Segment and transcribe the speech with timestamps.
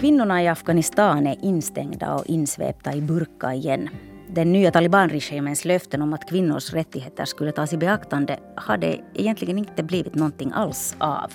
[0.00, 3.88] Kvinnorna i Afghanistan är instängda och insvepta i burka igen.
[4.30, 9.82] Den nya talibanregimens löften om att kvinnors rättigheter skulle tas i beaktande hade egentligen inte
[9.82, 11.32] blivit någonting alls av.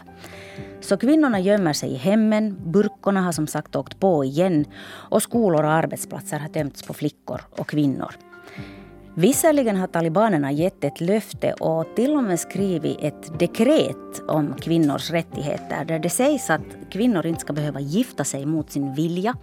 [0.82, 5.64] Så kvinnorna gömmer sig i hemmen, burkorna har som sagt åkt på igen och skolor
[5.64, 8.16] och arbetsplatser har tömts på flickor och kvinnor.
[9.16, 15.12] Visserligen har talibanerna gett ett löfte och till och med skrivit ett dekret om kvinnors
[15.12, 19.36] rättigheter där det sägs att kvinnor inte ska behöva gifta sig mot sin vilja,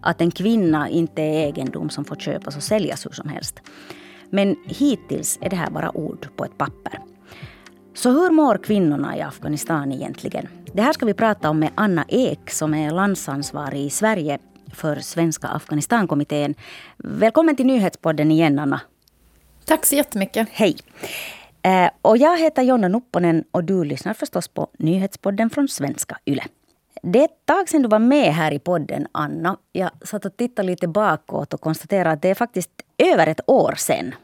[0.00, 3.60] att en kvinna inte är egendom som får köpas och säljas hur som helst.
[4.30, 6.98] Men hittills är det här bara ord på ett papper.
[7.94, 10.48] Så hur mår kvinnorna i Afghanistan egentligen?
[10.72, 14.38] Det här ska vi prata om med Anna Ek som är landsansvarig i Sverige
[14.72, 16.54] för Svenska Afghanistankommittén.
[16.96, 18.80] Välkommen till Nyhetspodden igen Anna.
[19.64, 20.48] Tack så jättemycket.
[20.50, 20.76] Hej.
[21.62, 26.44] Eh, och jag heter Jonna Nupponen och du lyssnar förstås på Nyhetspodden från Svenska Yle.
[27.02, 29.56] Det är ett tag sedan du var med här i podden, Anna.
[29.72, 33.74] Jag satt och tittade lite bakåt och konstaterade att det är faktiskt över ett år
[33.76, 34.14] sedan.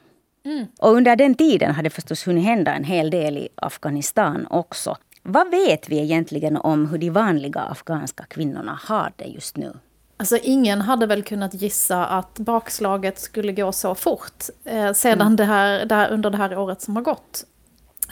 [0.45, 0.67] Mm.
[0.79, 4.97] Och under den tiden har det förstås hunnit hända en hel del i Afghanistan också.
[5.23, 9.73] Vad vet vi egentligen om hur de vanliga afghanska kvinnorna har det just nu?
[10.21, 15.37] Alltså ingen hade väl kunnat gissa att bakslaget skulle gå så fort eh, sedan mm.
[15.37, 17.45] det här, det här, under det här året som har gått.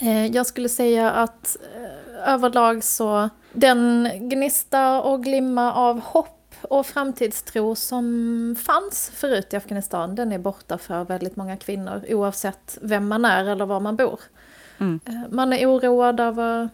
[0.01, 6.87] Eh, jag skulle säga att eh, överlag så den gnista och glimma av hopp och
[6.87, 13.09] framtidstro som fanns förut i Afghanistan, den är borta för väldigt många kvinnor oavsett vem
[13.09, 14.21] man är eller var man bor.
[14.79, 15.01] Mm.
[15.05, 16.69] Eh, man är oroad över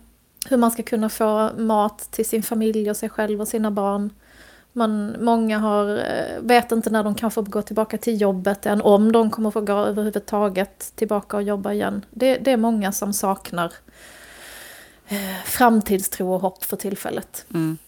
[0.49, 4.11] hur man ska kunna få mat till sin familj och sig själv och sina barn.
[4.73, 8.83] Man, många har, eh, vet inte när de kan få gå tillbaka till jobbet än,
[8.83, 12.05] om de kommer få gå överhuvudtaget tillbaka och jobba igen.
[12.11, 13.73] Det, det är många som saknar
[15.09, 17.47] eh, framtidstro och hopp för tillfället.
[17.55, 17.79] Mm.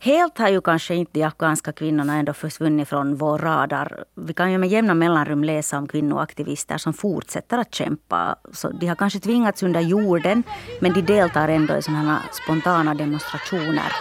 [0.00, 4.04] Helt har ju kanske inte de afghanska kvinnorna ändå försvunnit från vår radar.
[4.14, 8.36] Vi kan ju med jämna mellanrum läsa om kvinnoaktivister som fortsätter att kämpa.
[8.52, 10.42] Så de har kanske tvingats under jorden,
[10.80, 13.92] men de deltar ändå i sådana spontana demonstrationer.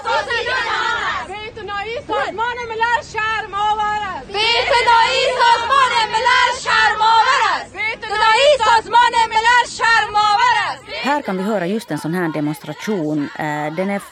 [2.06, 10.14] سازمان ملل شرم آور است بی‌اعتنایی سازمان ملل شرم آور است بی‌اعتنایی سازمان ملل شرم
[10.16, 13.18] آور است Här kan vi höra just en sån här demonstration.
[13.38, 14.02] Eh, den är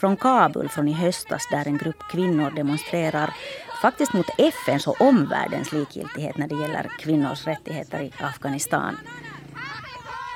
[0.00, 3.34] från Kabul från i höstas där en grupp kvinnor demonstrerar
[3.82, 8.96] faktiskt mot FNs och omvärldens likgiltighet när det gäller kvinnors rättigheter i Afghanistan.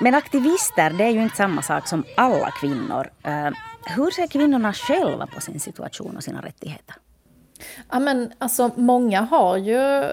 [0.01, 3.11] Men aktivister, det är ju inte samma sak som alla kvinnor.
[3.23, 3.51] Eh,
[3.85, 6.97] hur ser kvinnorna själva på sin situation och sina rättigheter?
[7.92, 10.04] Ja, men alltså, många har ju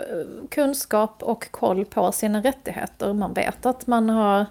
[0.50, 3.12] kunskap och koll på sina rättigheter.
[3.12, 4.46] Man vet att man har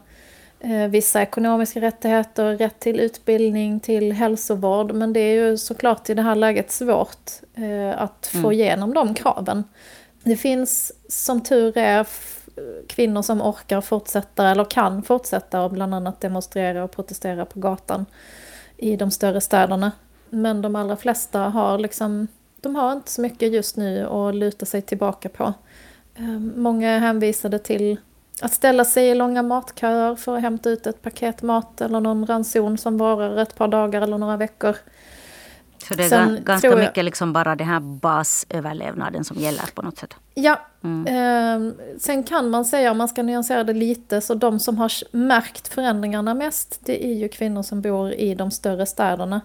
[0.60, 4.92] eh, vissa ekonomiska rättigheter, rätt till utbildning, till hälsovård.
[4.92, 8.52] Men det är ju såklart i det här läget svårt eh, att få mm.
[8.52, 9.64] igenom de kraven.
[10.24, 12.08] Det finns som tur är
[12.88, 18.06] kvinnor som orkar fortsätta eller kan fortsätta och bland annat demonstrera och protestera på gatan
[18.78, 19.92] i de större städerna.
[20.30, 22.28] Men de allra flesta har liksom
[22.62, 25.54] de har inte så mycket just nu att luta sig tillbaka på.
[26.16, 27.98] Ehm, många är hänvisade till
[28.42, 32.26] att ställa sig i långa matköer för att hämta ut ett paket mat eller någon
[32.26, 34.76] ranson som varar ett par dagar eller några veckor.
[35.88, 39.82] Så det är Sen ganska jag, mycket liksom bara den här basöverlevnaden som gäller på
[39.82, 40.14] något sätt?
[40.34, 40.60] Ja.
[40.84, 41.08] Mm.
[41.08, 44.92] Eh, sen kan man säga, om man ska nyansera det lite, så de som har
[45.12, 49.42] märkt förändringarna mest, det är ju kvinnor som bor i de större städerna.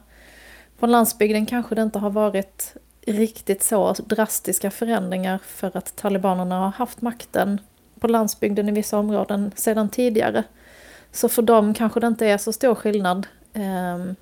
[0.78, 2.76] På landsbygden kanske det inte har varit
[3.12, 7.60] riktigt så drastiska förändringar för att talibanerna har haft makten
[8.00, 10.44] på landsbygden i vissa områden sedan tidigare.
[11.12, 14.12] Så för dem kanske det inte är så stor skillnad eh,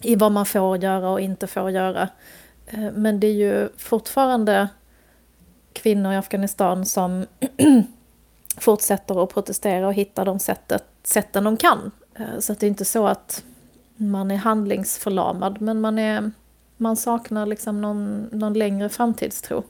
[0.00, 2.08] i vad man får göra och inte får göra.
[2.66, 4.68] Eh, men det är ju fortfarande
[5.72, 7.26] kvinnor i Afghanistan som
[8.56, 11.90] fortsätter att protestera och hitta de sättet, sätten de kan.
[12.14, 13.44] Eh, så att det är inte så att
[13.96, 16.30] man är handlingsförlamad, men man är
[16.76, 19.64] man saknar liksom någon, någon längre framtidstro.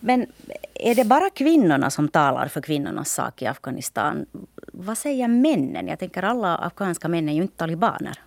[0.00, 0.26] Men
[0.74, 4.26] är det bara kvinnorna som talar för kvinnornas sak i Afghanistan?
[4.72, 5.88] Vad säger männen?
[5.88, 8.18] Jag tänker alla afghanska män är ju inte talibaner.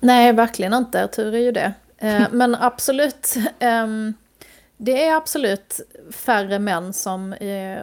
[0.00, 1.08] Nej, verkligen inte.
[1.08, 1.72] Tur är ju det.
[1.98, 4.14] Eh, men absolut, ehm,
[4.76, 5.80] det är absolut
[6.10, 7.82] färre män som eh,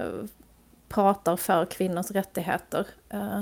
[0.90, 2.88] pratar för kvinnors rättigheter.
[3.10, 3.42] Eh,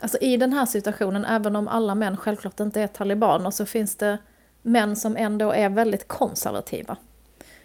[0.00, 3.96] alltså i den här situationen, även om alla män självklart inte är talibaner, så finns
[3.96, 4.18] det
[4.64, 6.96] män som ändå är väldigt konservativa.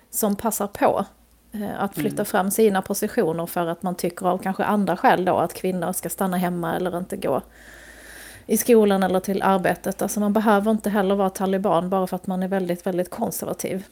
[0.09, 1.05] Som passar på
[1.51, 2.25] eh, att flytta mm.
[2.25, 6.09] fram sina positioner för att man tycker av kanske andra skäl då att kvinnor ska
[6.09, 7.41] stanna hemma eller inte gå
[8.45, 10.01] i skolan eller till arbetet.
[10.01, 13.85] Alltså man behöver inte heller vara taliban bara för att man är väldigt, väldigt konservativ.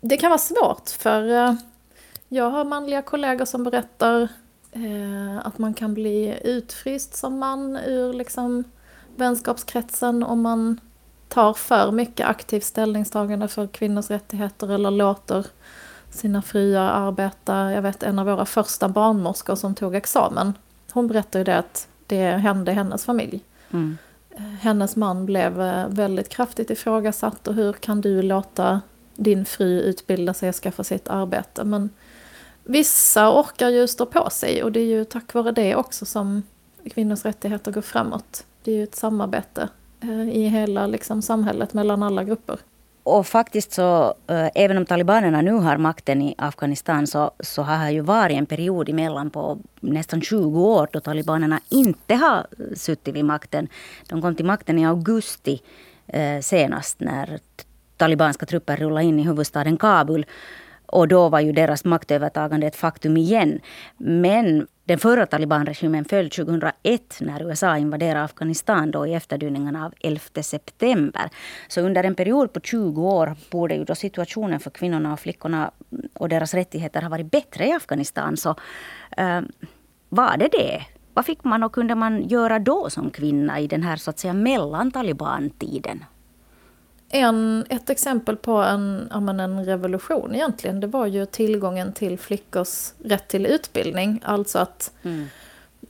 [0.00, 1.54] Det kan vara svårt för eh,
[2.28, 4.28] jag har manliga kollegor som berättar
[4.72, 8.64] eh, att man kan bli utfryst som man ur liksom
[9.16, 10.80] vänskapskretsen om man
[11.30, 15.46] tar för mycket aktivt ställningstagande för kvinnors rättigheter eller låter
[16.10, 17.72] sina fruar arbeta.
[17.72, 20.52] Jag vet en av våra första barnmorskor som tog examen.
[20.92, 23.40] Hon berättade ju det att det hände i hennes familj.
[23.70, 23.98] Mm.
[24.60, 28.80] Hennes man blev eh, väldigt kraftigt ifrågasatt och hur kan du låta
[29.16, 31.64] din fru utbilda sig och skaffa sig ett arbete?
[31.64, 31.90] Men
[32.64, 36.42] vissa orkar ju stå på sig och det är ju tack vare det också som
[36.94, 38.44] kvinnors rättigheter går framåt.
[38.62, 39.68] Det är ju ett samarbete
[40.02, 42.58] Eh, i hela liksom, samhället mellan alla grupper.
[43.02, 47.84] Och faktiskt så, eh, även om talibanerna nu har makten i Afghanistan så, så har
[47.84, 53.14] det ju varit en period emellan på nästan 20 år då talibanerna inte har suttit
[53.14, 53.68] vid makten.
[54.08, 55.62] De kom till makten i augusti
[56.06, 57.40] eh, senast när
[57.96, 60.26] talibanska trupper rullade in i huvudstaden Kabul.
[60.92, 63.60] Och då var ju deras maktövertagande ett faktum igen.
[63.96, 70.20] Men den förra talibanregimen föll 2001 när USA invaderade Afghanistan då i efterdyningarna av 11
[70.42, 71.30] september.
[71.68, 75.70] Så under en period på 20 år borde ju då situationen för kvinnorna och flickorna
[76.14, 78.36] och deras rättigheter ha varit bättre i Afghanistan.
[78.36, 78.50] Så
[79.20, 79.40] uh,
[80.08, 80.82] var det det?
[81.14, 84.18] Vad fick man och kunde man göra då som kvinna i den här så att
[84.18, 86.04] säga mellantalibantiden?
[87.12, 92.92] En, ett exempel på en, ja, en revolution egentligen, det var ju tillgången till flickors
[93.04, 94.20] rätt till utbildning.
[94.24, 95.26] Alltså att mm.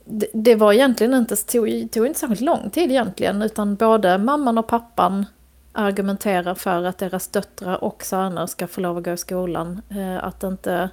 [0.05, 4.57] det, det, var egentligen inte, tog, tog inte särskilt lång tid egentligen, utan både mamman
[4.57, 5.25] och pappan
[5.71, 9.81] argumenterar för att deras döttrar och söner ska få lov att gå i skolan.
[9.89, 10.89] Eh, att det inte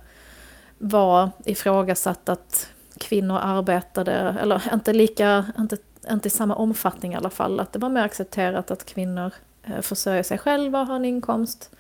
[0.79, 5.77] var ifrågasatt att kvinnor arbetade, eller inte lika, inte,
[6.11, 9.33] inte i samma omfattning i alla fall, att det var mer accepterat att kvinnor
[9.71, 11.71] Eh, försörja sig själva, ha en inkomst.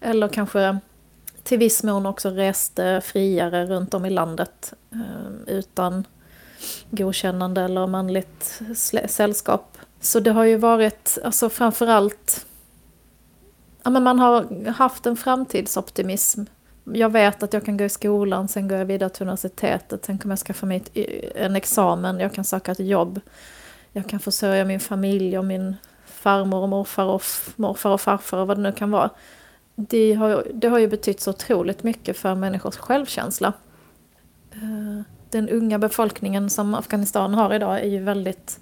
[0.00, 0.78] Eller kanske
[1.42, 6.06] till viss mån också reste eh, friare runt om i landet eh, utan
[6.90, 8.60] godkännande eller manligt
[9.06, 9.78] sällskap.
[10.00, 12.46] Så det har ju varit, alltså framförallt,
[13.82, 16.44] ja men man har haft en framtidsoptimism.
[16.84, 20.18] Jag vet att jag kan gå i skolan, sen går jag vidare till universitetet, sen
[20.18, 20.82] kommer jag skaffa mig
[21.34, 23.20] en examen, jag kan söka ett jobb.
[23.92, 25.76] Jag kan försörja min familj och min
[26.06, 27.22] farmor och morfar och
[27.56, 29.10] morfar och farfar och vad det nu kan vara.
[29.74, 33.52] Det har, det har ju betytt så otroligt mycket för människors självkänsla.
[34.52, 38.60] Eh, den unga befolkningen som Afghanistan har idag är ju väldigt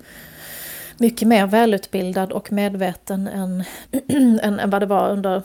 [0.98, 3.64] mycket mer välutbildad och medveten än,
[4.42, 5.42] än, än vad det var under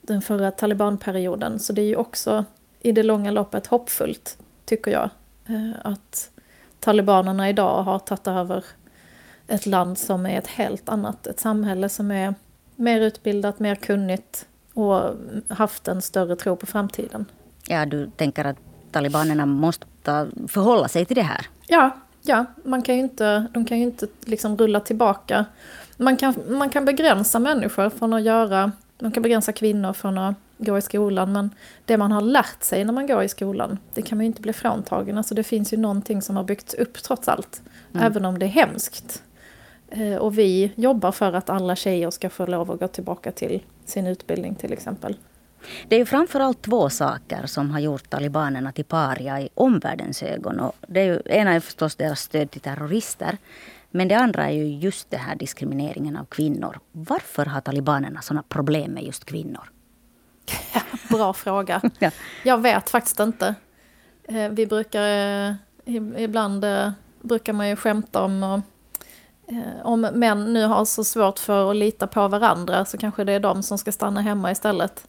[0.00, 1.58] den förra talibanperioden.
[1.58, 2.44] Så det är ju också
[2.80, 5.10] i det långa loppet hoppfullt, tycker jag,
[5.46, 6.30] eh, att
[6.80, 8.64] talibanerna idag har tagit över
[9.52, 12.34] ett land som är ett helt annat, ett samhälle som är
[12.76, 15.02] mer utbildat, mer kunnigt och
[15.48, 17.24] haft en större tro på framtiden.
[17.66, 18.56] Ja, du tänker att
[18.90, 19.86] talibanerna måste
[20.48, 21.46] förhålla sig till det här?
[21.66, 21.90] Ja,
[22.22, 25.44] ja man kan ju inte, de kan ju inte liksom rulla tillbaka.
[25.96, 30.34] Man kan, man kan begränsa människor från att göra, man kan begränsa kvinnor från att
[30.58, 31.50] gå i skolan, men
[31.84, 34.42] det man har lärt sig när man går i skolan, det kan man ju inte
[34.42, 35.18] bli fråntagen.
[35.18, 37.62] Alltså det finns ju någonting som har byggts upp trots allt,
[37.92, 38.06] mm.
[38.06, 39.22] även om det är hemskt.
[39.94, 43.62] Eh, och vi jobbar för att alla tjejer ska få lov att gå tillbaka till
[43.84, 45.16] sin utbildning till exempel.
[45.88, 50.60] Det är ju framförallt två saker som har gjort talibanerna till paria i omvärldens ögon.
[50.60, 53.38] Och det är ju, ena är förstås deras stöd till terrorister.
[53.90, 56.78] Men det andra är ju just det här diskrimineringen av kvinnor.
[56.92, 59.70] Varför har talibanerna sådana problem med just kvinnor?
[61.10, 61.80] Bra fråga.
[61.98, 62.10] ja.
[62.44, 63.54] Jag vet faktiskt inte.
[64.24, 65.54] Eh, vi brukar, eh,
[66.16, 66.64] ibland
[67.20, 68.62] brukar man ju skämta om
[69.52, 73.32] Eh, om män nu har så svårt för att lita på varandra så kanske det
[73.32, 75.06] är de som ska stanna hemma istället.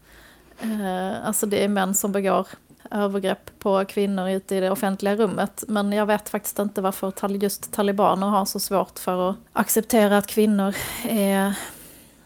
[0.60, 2.48] Eh, alltså det är män som begår
[2.92, 5.64] övergrepp på kvinnor ute i det offentliga rummet.
[5.68, 10.28] Men jag vet faktiskt inte varför just talibaner har så svårt för att acceptera att
[10.28, 11.58] kvinnor är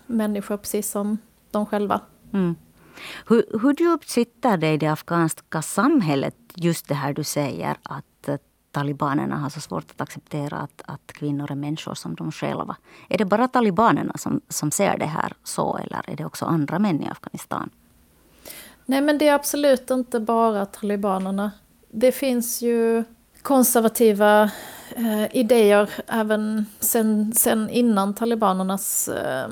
[0.06, 1.18] människor precis som
[1.52, 2.02] de själva.
[2.34, 2.56] Mm.
[3.28, 8.30] Hur, hur djupt sitter det i det afghanska samhället just det här du säger att
[8.78, 12.76] talibanerna har så svårt att acceptera att, att kvinnor är människor som de själva.
[13.10, 16.80] Är det bara talibanerna som, som ser det här så eller är det också andra
[16.80, 17.70] män i Afghanistan?
[18.86, 21.52] Nej men det är absolut inte bara talibanerna.
[21.92, 23.04] Det finns ju
[23.42, 24.52] konservativa
[24.96, 29.48] eh, idéer även sen, sen innan talibanernas eh,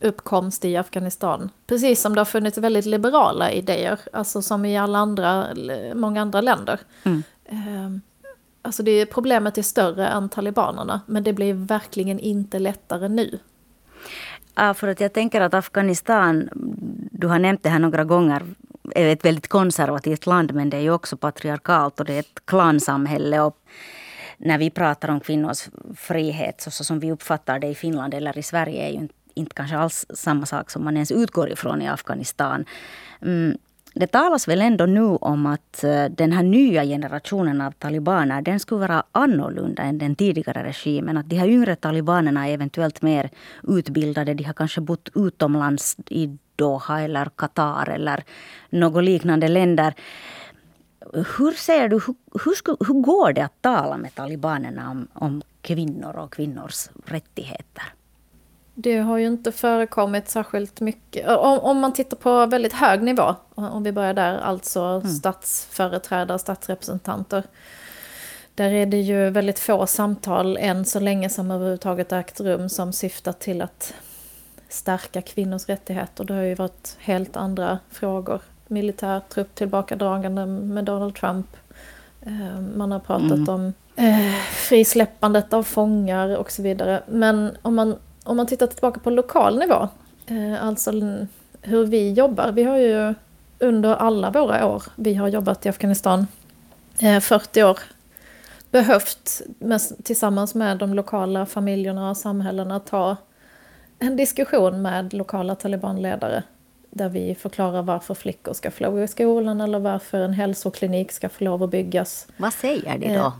[0.00, 1.50] uppkomst i Afghanistan.
[1.66, 5.46] Precis som det har funnits väldigt liberala idéer, alltså som i alla andra,
[5.94, 6.80] många andra länder.
[7.04, 7.22] Mm.
[7.44, 8.00] Eh,
[8.62, 13.38] Alltså det, problemet är större än talibanerna, men det blir verkligen inte lättare nu.
[14.54, 16.48] Ja, för att jag tänker att Afghanistan,
[17.12, 18.42] du har nämnt det här några gånger,
[18.94, 22.42] är ett väldigt konservativt land men det är ju också patriarkalt och det är ett
[22.44, 23.40] klansamhälle.
[23.40, 23.56] Och
[24.38, 28.38] när vi pratar om kvinnors frihet så, så som vi uppfattar det i Finland eller
[28.38, 31.88] i Sverige är ju inte kanske alls samma sak som man ens utgår ifrån i
[31.88, 32.64] Afghanistan.
[33.22, 33.58] Mm,
[33.98, 38.60] det talas väl ändå nu om att eh, den här nya generationen av talibaner den
[38.60, 41.16] skulle vara annorlunda än den tidigare regimen.
[41.16, 43.30] Att de här yngre talibanerna är eventuellt mer
[43.62, 44.34] utbildade.
[44.34, 48.24] De har kanske bott utomlands i Doha eller Qatar eller
[48.70, 49.94] något liknande länder.
[51.12, 52.14] Hur ser du, hur,
[52.44, 57.97] hur, hur går det att tala med talibanerna om, om kvinnor och kvinnors rättigheter?
[58.80, 61.28] Det har ju inte förekommit särskilt mycket.
[61.28, 65.08] Om, om, man tittar på väldigt hög nivå, om vi börjar där, alltså mm.
[65.08, 67.42] statsföreträdare, statsrepresentanter.
[68.54, 72.92] Där är det ju väldigt få samtal än så länge som överhuvudtaget ägt rum som
[72.92, 73.94] syftar till att
[74.68, 76.24] stärka kvinnors rättigheter.
[76.24, 78.40] Det har ju varit helt andra frågor.
[78.66, 81.56] Militärtrupp tillbakadragande med Donald Trump.
[82.20, 83.48] Eh, man har pratat mm.
[83.48, 87.02] om eh, frisläppandet av fångar och så vidare.
[87.06, 87.96] Men om man
[88.28, 89.88] om man tittar tillbaka på lokal nivå,
[90.26, 90.92] eh, alltså
[91.62, 92.52] hur vi jobbar.
[92.52, 93.14] Vi har ju
[93.58, 96.26] under alla våra år vi har jobbat i Afghanistan,
[97.20, 97.78] 40 eh, år,
[98.70, 99.42] behövt
[100.02, 103.16] tillsammans med de lokala familjerna och samhällena ta
[103.98, 106.42] en diskussion med lokala talibanledare
[106.90, 111.28] där vi förklarar varför flickor ska få lov i skolan eller varför en hälsoklinik ska
[111.28, 112.26] få lov att byggas.
[112.36, 113.32] Vad säger de då?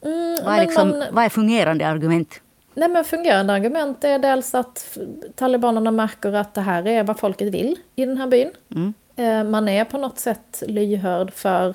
[0.00, 2.40] Eh, mm, vad, är liksom, man, vad är fungerande argument?
[2.74, 4.98] Nej, men fungerande argument är dels att
[5.34, 8.50] talibanerna märker att det här är vad folket vill i den här byn.
[8.74, 8.94] Mm.
[9.16, 11.74] Eh, man är på något sätt lyhörd för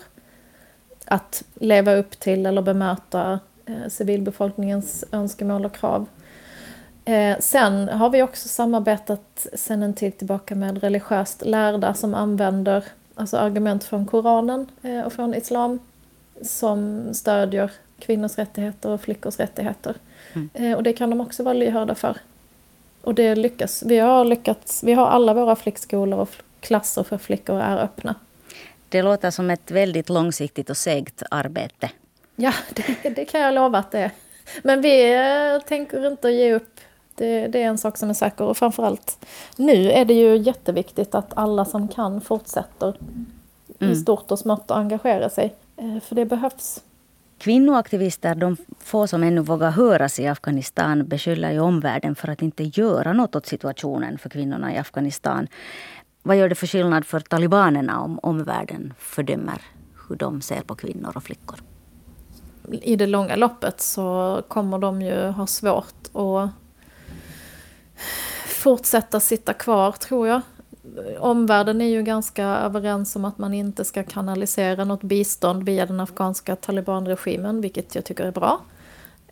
[1.05, 6.05] att leva upp till eller bemöta eh, civilbefolkningens önskemål och krav.
[7.05, 12.83] Eh, sen har vi också samarbetat sen en tid tillbaka med religiöst lärda som använder
[13.15, 14.67] alltså argument från Koranen
[15.05, 15.79] och från Islam
[16.41, 19.95] som stödjer kvinnors rättigheter och flickors rättigheter.
[20.33, 20.49] Mm.
[20.53, 22.17] Eh, och det kan de också vara lyhörda för.
[23.01, 23.83] Och det lyckas.
[23.85, 24.83] Vi har lyckats.
[24.83, 28.15] Vi har alla våra flickskolor och klasser för flickor är öppna.
[28.89, 31.89] Det låter som ett väldigt långsiktigt och segt arbete.
[32.35, 34.11] Ja, det, det kan jag lova att det är.
[34.63, 36.79] Men vi eh, tänker inte ge upp.
[37.15, 38.43] Det, det, är en sak som är säker.
[38.45, 42.97] Och framförallt nu är det ju jätteviktigt att alla som kan fortsätter
[43.79, 43.93] mm.
[43.93, 45.55] i stort och smått att engagera sig.
[45.77, 46.83] Eh, för det behövs.
[47.39, 52.63] Kvinnoaktivister, de få som ännu vågar höras i Afghanistan, beskyller ju omvärlden för att inte
[52.63, 55.47] göra något åt situationen för kvinnorna i Afghanistan.
[56.23, 59.61] Vad gör det för skillnad för talibanerna om omvärlden fördömer
[60.09, 61.59] hur de ser på kvinnor och flickor?
[62.71, 66.49] I det långa loppet så kommer de ju ha svårt att
[68.47, 70.41] fortsätta sitta kvar, tror jag
[71.19, 75.99] omvärlden är ju ganska överens om att man inte ska kanalisera något bistånd via den
[75.99, 78.61] afghanska talibanregimen, vilket jag tycker är bra.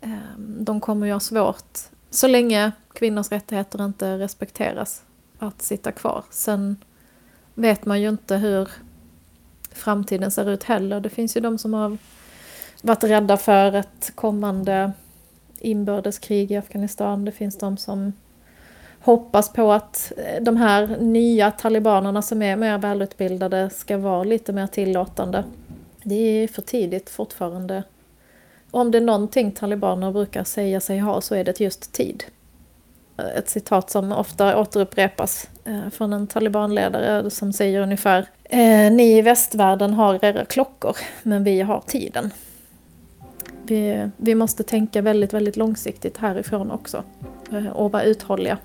[0.00, 1.78] Ehm, de kommer ju ha svårt,
[2.10, 5.02] så länge kvinnors rättigheter inte respekteras,
[5.38, 6.24] att sitta kvar.
[6.30, 6.76] Sen
[7.54, 8.68] vet man ju inte hur
[9.72, 11.00] framtiden ser ut heller.
[11.00, 11.98] Det finns ju de som har
[12.82, 14.92] varit rädda för ett kommande
[15.60, 17.24] inbördeskrig i Afghanistan.
[17.24, 18.12] Det finns de som
[19.08, 24.52] hoppas på att eh, de här nya talibanerna som är mer välutbildade ska vara lite
[24.52, 25.44] mer tillåtande.
[26.02, 27.82] Det är för tidigt fortfarande.
[28.70, 32.24] Om det är någonting talibaner brukar säga sig ha så är det just tid.
[33.18, 38.26] Eh, ett citat som ofta återupprepas eh, från en talibanledare som säger ungefär
[38.90, 42.30] Ni i västvärlden har era klockor, men vi har tiden.
[43.62, 47.02] Vi, vi måste tänka väldigt, väldigt långsiktigt härifrån också
[47.74, 48.58] och vara uthålliga.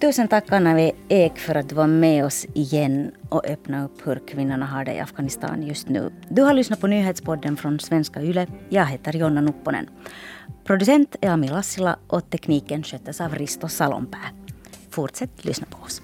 [0.00, 4.20] Tusen tack Anna-Vi Ek för att du var med oss igen och öppnade upp hur
[4.28, 6.12] kvinnorna har det i Afghanistan just nu.
[6.28, 8.46] Du har lyssnat på nyhetspodden från Svenska Yle.
[8.68, 9.88] Jag heter Jonna Nupponen.
[10.64, 14.30] Producent är Ami Lassila och tekniken sköttes av Risto Salonpää.
[14.90, 16.02] Fortsätt lyssna på oss.